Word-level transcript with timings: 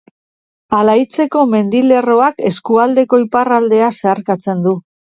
Alaitzeko 0.77 1.43
mendilerroak 1.51 2.43
eskualdeko 2.51 3.23
iparraldea 3.29 3.95
zeharkatzen 4.03 4.69
du. 4.71 4.79